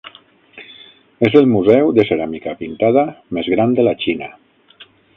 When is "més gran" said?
3.39-3.81